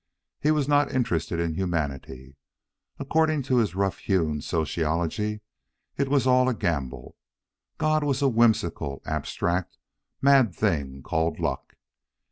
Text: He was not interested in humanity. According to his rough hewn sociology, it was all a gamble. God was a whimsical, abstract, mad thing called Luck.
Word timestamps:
He 0.39 0.49
was 0.49 0.67
not 0.67 0.91
interested 0.91 1.39
in 1.39 1.53
humanity. 1.53 2.35
According 2.97 3.43
to 3.43 3.57
his 3.57 3.75
rough 3.75 3.99
hewn 3.99 4.41
sociology, 4.41 5.41
it 5.95 6.09
was 6.09 6.25
all 6.25 6.49
a 6.49 6.55
gamble. 6.55 7.17
God 7.77 8.03
was 8.03 8.23
a 8.23 8.27
whimsical, 8.27 9.03
abstract, 9.05 9.77
mad 10.19 10.55
thing 10.55 11.03
called 11.03 11.39
Luck. 11.39 11.75